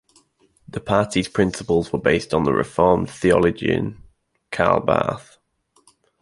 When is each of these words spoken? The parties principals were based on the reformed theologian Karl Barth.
The 0.67 0.79
parties 0.79 1.27
principals 1.27 1.93
were 1.93 1.99
based 1.99 2.33
on 2.33 2.43
the 2.43 2.53
reformed 2.53 3.07
theologian 3.07 4.01
Karl 4.51 4.79
Barth. 4.79 5.37